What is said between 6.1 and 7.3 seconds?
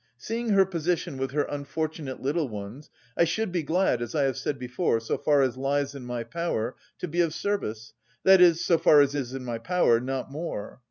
power, to be